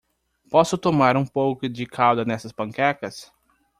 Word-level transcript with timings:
Posso 0.49 0.79
tomar 0.79 1.15
um 1.15 1.23
pouco 1.27 1.69
de 1.69 1.85
calda 1.85 2.25
nessas 2.25 2.51
panquecas? 2.51 3.31